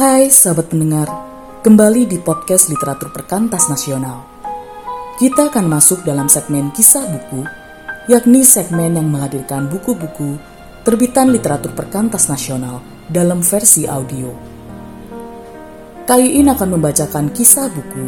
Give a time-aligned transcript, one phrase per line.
[0.00, 1.12] Hai sahabat pendengar,
[1.60, 4.24] kembali di podcast Literatur Perkantas Nasional.
[5.20, 7.44] Kita akan masuk dalam segmen kisah buku,
[8.08, 10.40] yakni segmen yang menghadirkan buku-buku
[10.88, 12.80] terbitan literatur perkantas nasional
[13.12, 14.32] dalam versi audio.
[16.08, 18.04] Kali ini akan membacakan kisah buku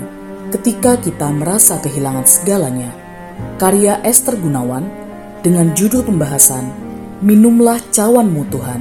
[0.48, 2.88] ketika kita merasa kehilangan segalanya,
[3.61, 4.88] karya Esther Gunawan
[5.45, 6.72] dengan judul pembahasan
[7.20, 8.80] Minumlah Cawanmu Tuhan.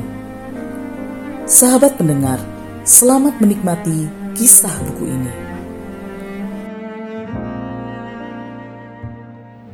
[1.44, 2.40] Sahabat pendengar,
[2.82, 5.34] Selamat menikmati kisah buku ini.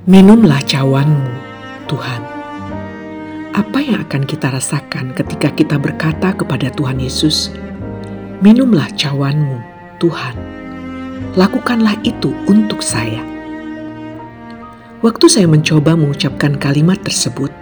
[0.04, 1.32] Minumlah cawanmu,
[1.88, 2.22] Tuhan.
[3.56, 7.56] Apa yang akan kita rasakan ketika kita berkata kepada Tuhan Yesus,
[8.44, 9.56] "Minumlah cawanmu,
[10.04, 10.36] Tuhan"?
[11.40, 13.24] Lakukanlah itu untuk saya.
[15.00, 17.56] Waktu saya mencoba mengucapkan kalimat tersebut,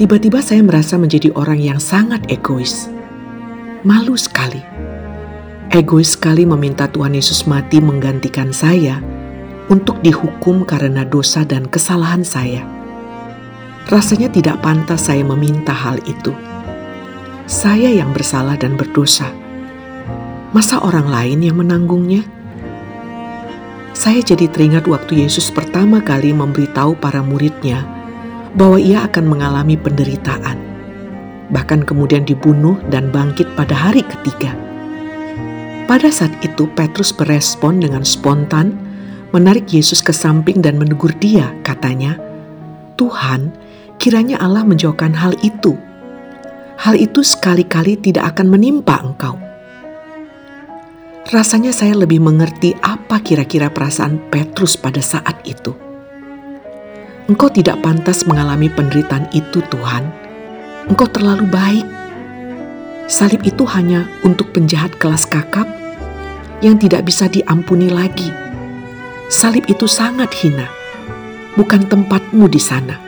[0.00, 2.88] tiba-tiba saya merasa menjadi orang yang sangat egois
[3.82, 4.62] malu sekali.
[5.66, 9.02] Egois sekali meminta Tuhan Yesus mati menggantikan saya
[9.66, 12.62] untuk dihukum karena dosa dan kesalahan saya.
[13.90, 16.30] Rasanya tidak pantas saya meminta hal itu.
[17.50, 19.26] Saya yang bersalah dan berdosa.
[20.54, 22.22] Masa orang lain yang menanggungnya?
[23.98, 27.82] Saya jadi teringat waktu Yesus pertama kali memberitahu para muridnya
[28.54, 30.71] bahwa ia akan mengalami penderitaan
[31.52, 34.56] bahkan kemudian dibunuh dan bangkit pada hari ketiga.
[35.84, 38.72] Pada saat itu Petrus berespon dengan spontan,
[39.36, 42.16] menarik Yesus ke samping dan menegur dia, katanya,
[42.96, 43.52] Tuhan,
[44.00, 45.76] kiranya Allah menjauhkan hal itu.
[46.80, 49.36] Hal itu sekali-kali tidak akan menimpa engkau.
[51.30, 55.70] Rasanya saya lebih mengerti apa kira-kira perasaan Petrus pada saat itu.
[57.30, 60.21] Engkau tidak pantas mengalami penderitaan itu, Tuhan
[60.90, 61.86] Engkau terlalu baik.
[63.06, 65.70] Salib itu hanya untuk penjahat kelas kakap
[66.58, 68.30] yang tidak bisa diampuni lagi.
[69.30, 70.66] Salib itu sangat hina,
[71.54, 72.98] bukan tempatmu di sana.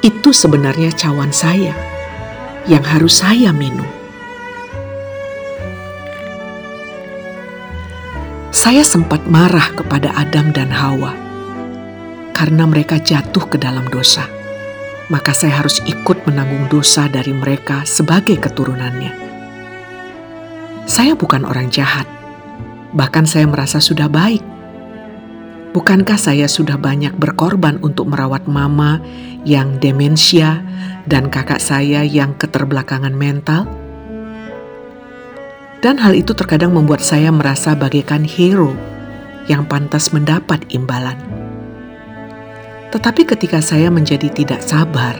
[0.00, 1.76] Itu sebenarnya cawan saya
[2.64, 3.86] yang harus saya minum.
[8.48, 11.12] Saya sempat marah kepada Adam dan Hawa
[12.32, 14.41] karena mereka jatuh ke dalam dosa
[15.12, 19.12] maka saya harus ikut menanggung dosa dari mereka sebagai keturunannya.
[20.88, 22.08] Saya bukan orang jahat,
[22.96, 24.40] bahkan saya merasa sudah baik.
[25.76, 29.04] Bukankah saya sudah banyak berkorban untuk merawat mama
[29.44, 30.64] yang demensia
[31.04, 33.68] dan kakak saya yang keterbelakangan mental?
[35.84, 38.72] Dan hal itu terkadang membuat saya merasa bagaikan hero
[39.50, 41.41] yang pantas mendapat imbalan.
[42.92, 45.16] Tetapi ketika saya menjadi tidak sabar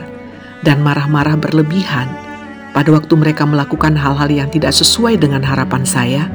[0.61, 2.05] dan marah-marah berlebihan
[2.69, 6.29] pada waktu mereka melakukan hal-hal yang tidak sesuai dengan harapan saya,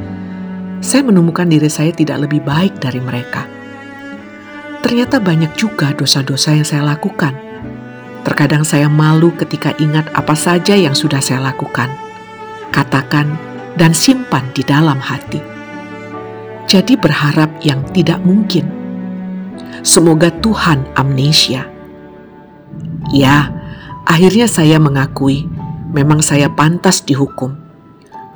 [0.83, 3.47] saya menemukan diri saya tidak lebih baik dari mereka.
[4.83, 7.35] Ternyata banyak juga dosa-dosa yang saya lakukan.
[8.23, 11.91] Terkadang saya malu ketika ingat apa saja yang sudah saya lakukan,
[12.75, 13.35] katakan,
[13.79, 15.39] dan simpan di dalam hati.
[16.67, 18.78] Jadi berharap yang tidak mungkin
[19.83, 21.67] Semoga Tuhan amnesia.
[23.15, 23.49] Ya,
[24.05, 25.49] akhirnya saya mengakui
[25.95, 27.57] memang saya pantas dihukum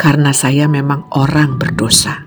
[0.00, 2.24] karena saya memang orang berdosa.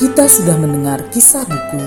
[0.00, 1.84] Kita sudah mendengar kisah buku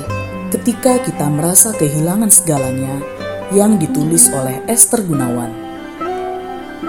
[0.53, 3.01] ketika kita merasa kehilangan segalanya
[3.49, 5.62] yang ditulis oleh Esther Gunawan.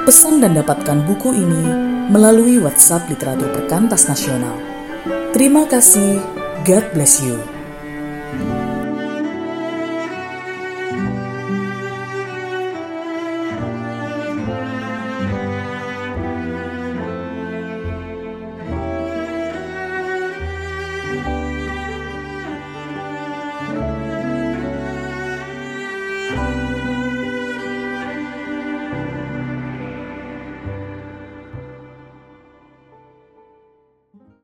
[0.03, 1.63] Pesan dan dapatkan buku ini
[2.11, 4.59] melalui WhatsApp Literatur Perkantas Nasional.
[5.31, 6.19] Terima kasih.
[6.67, 7.54] God bless you.